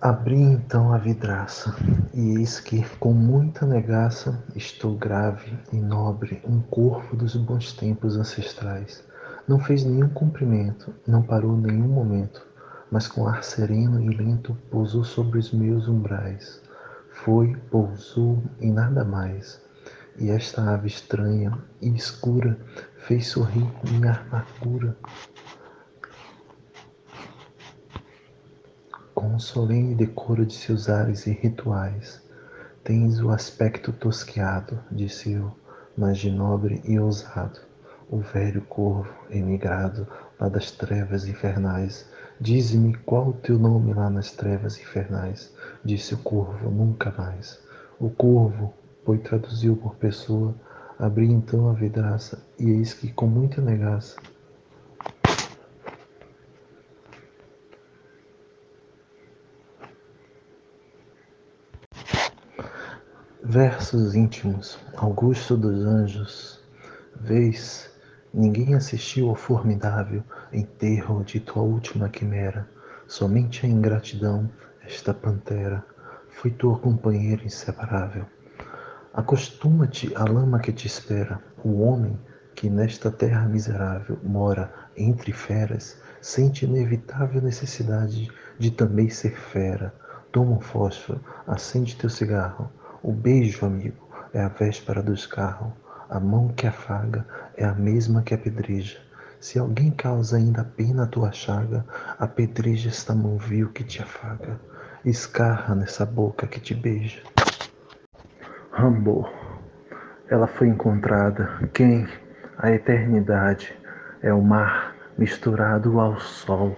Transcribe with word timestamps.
Abri 0.00 0.38
então 0.38 0.92
a 0.92 0.98
vidraça, 0.98 1.74
e 2.12 2.36
eis 2.36 2.60
que, 2.60 2.86
com 2.98 3.14
muita 3.14 3.64
negaça, 3.64 4.44
estou 4.54 4.94
grave 4.94 5.58
e 5.72 5.80
nobre, 5.80 6.42
um 6.46 6.60
corvo 6.60 7.16
dos 7.16 7.34
bons 7.34 7.72
tempos 7.72 8.14
ancestrais. 8.14 9.02
Não 9.48 9.58
fez 9.58 9.84
nenhum 9.84 10.10
cumprimento, 10.10 10.94
não 11.06 11.22
parou 11.22 11.56
nenhum 11.56 11.88
momento, 11.88 12.46
mas 12.90 13.08
com 13.08 13.26
ar 13.26 13.42
sereno 13.42 13.98
e 14.02 14.14
lento 14.14 14.54
pousou 14.70 15.02
sobre 15.02 15.38
os 15.38 15.50
meus 15.50 15.88
umbrais. 15.88 16.60
Foi, 17.24 17.56
pousou 17.70 18.42
e 18.60 18.70
nada 18.70 19.02
mais. 19.02 19.62
E 20.18 20.28
esta 20.28 20.74
ave 20.74 20.88
estranha 20.88 21.56
e 21.80 21.88
escura 21.94 22.58
fez 22.98 23.28
sorrir 23.28 23.66
minha 23.90 24.20
amargura. 24.30 24.94
Com 29.16 29.34
o 29.34 29.40
solene 29.40 29.94
decoro 29.94 30.44
de 30.44 30.52
seus 30.52 30.90
ares 30.90 31.26
e 31.26 31.30
rituais, 31.30 32.20
tens 32.84 33.18
o 33.18 33.30
aspecto 33.30 33.90
tosqueado, 33.90 34.78
disse 34.92 35.32
eu, 35.32 35.50
mas 35.96 36.18
de 36.18 36.30
nobre 36.30 36.82
e 36.84 37.00
ousado. 37.00 37.58
O 38.10 38.18
velho 38.18 38.60
corvo 38.60 39.10
emigrado 39.30 40.06
lá 40.38 40.50
das 40.50 40.70
trevas 40.70 41.26
infernais, 41.26 42.06
dize-me 42.38 42.94
qual 42.94 43.28
o 43.28 43.32
teu 43.32 43.58
nome 43.58 43.94
lá 43.94 44.10
nas 44.10 44.32
trevas 44.32 44.78
infernais, 44.78 45.50
disse 45.82 46.12
o 46.12 46.18
corvo, 46.18 46.70
nunca 46.70 47.10
mais. 47.16 47.58
O 47.98 48.10
corvo, 48.10 48.74
pois 49.02 49.22
traduziu 49.22 49.76
por 49.76 49.94
pessoa, 49.94 50.54
abri 50.98 51.32
então 51.32 51.70
a 51.70 51.72
vidraça, 51.72 52.38
e 52.58 52.68
eis 52.68 52.92
que 52.92 53.10
com 53.10 53.26
muita 53.26 53.62
negaça 53.62 54.14
Versos 63.48 64.16
íntimos, 64.16 64.76
Augusto 64.96 65.56
dos 65.56 65.84
Anjos. 65.84 66.60
Vês, 67.20 67.88
ninguém 68.34 68.74
assistiu 68.74 69.28
ao 69.28 69.36
formidável 69.36 70.24
enterro 70.52 71.22
de 71.22 71.38
tua 71.38 71.62
última 71.62 72.08
quimera. 72.08 72.68
Somente 73.06 73.64
a 73.64 73.68
ingratidão, 73.68 74.50
esta 74.84 75.14
pantera, 75.14 75.86
foi 76.28 76.50
tua 76.50 76.76
companheira 76.76 77.44
inseparável. 77.44 78.26
Acostuma-te 79.14 80.12
à 80.16 80.24
lama 80.24 80.58
que 80.58 80.72
te 80.72 80.88
espera, 80.88 81.40
o 81.62 81.82
homem 81.82 82.18
que 82.52 82.68
nesta 82.68 83.12
terra 83.12 83.46
miserável 83.46 84.18
mora 84.24 84.74
entre 84.96 85.30
feras, 85.30 86.02
sente 86.20 86.64
inevitável 86.64 87.40
necessidade 87.40 88.28
de 88.58 88.72
também 88.72 89.08
ser 89.08 89.38
fera. 89.38 89.94
Toma 90.32 90.56
um 90.56 90.60
fósforo, 90.60 91.20
acende 91.46 91.94
teu 91.94 92.10
cigarro 92.10 92.68
o 93.06 93.12
beijo, 93.12 93.64
amigo, 93.64 94.04
é 94.34 94.42
a 94.42 94.48
véspera 94.48 95.00
do 95.00 95.14
escarro. 95.14 95.72
A 96.10 96.18
mão 96.18 96.48
que 96.48 96.66
afaga 96.66 97.24
é 97.56 97.64
a 97.64 97.72
mesma 97.72 98.20
que 98.20 98.34
apedreja. 98.34 98.98
Se 99.38 99.60
alguém 99.60 99.92
causa 99.92 100.36
ainda 100.36 100.64
pena 100.64 101.04
a 101.04 101.06
tua 101.06 101.30
chaga, 101.30 101.86
apedreja 102.18 102.88
esta 102.88 103.14
mão 103.14 103.38
vil 103.38 103.70
que 103.70 103.84
te 103.84 104.02
afaga. 104.02 104.60
Escarra 105.04 105.72
nessa 105.76 106.04
boca 106.04 106.48
que 106.48 106.58
te 106.58 106.74
beija. 106.74 107.22
Rambo, 108.72 109.30
ela 110.28 110.48
foi 110.48 110.66
encontrada. 110.66 111.60
Quem? 111.72 112.08
A 112.58 112.72
eternidade. 112.72 113.72
É 114.20 114.34
o 114.34 114.42
mar 114.42 114.96
misturado 115.16 116.00
ao 116.00 116.18
sol. 116.18 116.76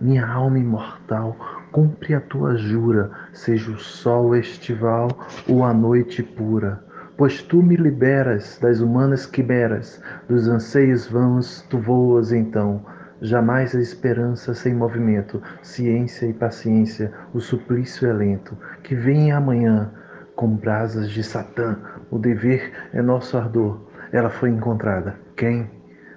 Minha 0.00 0.26
alma 0.26 0.58
imortal 0.58 1.36
cumpre 1.72 2.14
a 2.14 2.20
tua 2.20 2.56
jura, 2.56 3.10
seja 3.32 3.70
o 3.70 3.78
sol 3.78 4.36
estival 4.36 5.08
ou 5.48 5.64
a 5.64 5.72
noite 5.72 6.22
pura. 6.22 6.82
Pois 7.16 7.42
tu 7.42 7.62
me 7.62 7.76
liberas 7.76 8.58
das 8.60 8.80
humanas 8.80 9.26
quimeras, 9.26 10.02
dos 10.28 10.48
anseios 10.48 11.06
vãos 11.06 11.66
tu 11.68 11.78
voas 11.78 12.32
então. 12.32 12.84
Jamais 13.20 13.74
a 13.74 13.80
esperança 13.80 14.54
sem 14.54 14.74
movimento, 14.74 15.42
ciência 15.62 16.26
e 16.26 16.32
paciência, 16.32 17.12
o 17.34 17.40
suplício 17.40 18.08
é 18.08 18.12
lento. 18.12 18.56
Que 18.82 18.94
venha 18.94 19.36
amanhã, 19.36 19.92
com 20.34 20.48
brasas 20.48 21.10
de 21.10 21.22
Satã, 21.22 21.76
o 22.10 22.18
dever 22.18 22.72
é 22.94 23.02
nosso 23.02 23.36
ardor. 23.36 23.86
Ela 24.10 24.30
foi 24.30 24.48
encontrada. 24.48 25.14
Quem? 25.36 25.70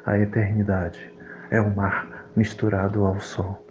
A 0.06 0.18
eternidade. 0.18 1.12
É 1.52 1.59
o 1.59 1.75
mar 1.75 2.30
misturado 2.35 3.06
ao 3.06 3.20
sol. 3.20 3.64